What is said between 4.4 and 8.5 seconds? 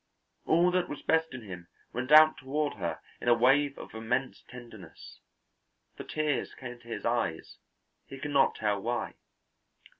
tenderness; the tears came to his eyes, he could